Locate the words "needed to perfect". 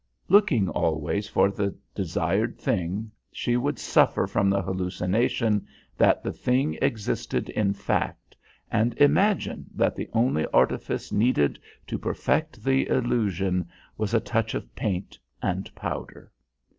11.11-12.63